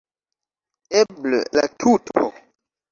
Eble 1.03 1.43
la 1.59 1.69
tuto. 1.85 2.29